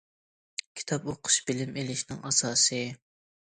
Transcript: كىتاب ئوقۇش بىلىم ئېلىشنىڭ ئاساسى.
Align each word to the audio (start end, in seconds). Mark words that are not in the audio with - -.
كىتاب 0.79 1.05
ئوقۇش 1.11 1.37
بىلىم 1.51 1.77
ئېلىشنىڭ 1.83 2.25
ئاساسى. 2.31 2.81